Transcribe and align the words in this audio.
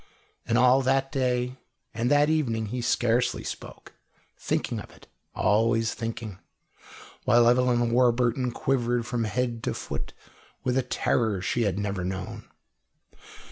And 0.47 0.57
all 0.57 0.81
that 0.81 1.11
day 1.11 1.57
and 1.93 2.09
that 2.09 2.27
evening 2.27 2.65
he 2.73 2.81
scarcely 2.81 3.43
spoke, 3.43 3.93
thinking 4.35 4.79
of 4.79 4.89
it, 4.89 5.05
always 5.35 5.93
thinking, 5.93 6.39
while 7.25 7.47
Evelyn 7.47 7.91
Warburton 7.91 8.51
quivered 8.51 9.05
from 9.05 9.25
head 9.25 9.61
to 9.61 9.75
foot 9.75 10.13
with 10.63 10.75
a 10.75 10.81
terror 10.81 11.39
she 11.39 11.65
had 11.65 11.77
never 11.77 12.03
known. 12.03 12.49